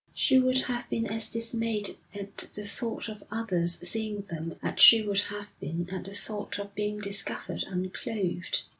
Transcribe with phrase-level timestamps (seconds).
[0.15, 5.03] She would have been as dismayed at the thought of others seeing them as she
[5.03, 8.63] would have been at the thought of being discovered unclothed.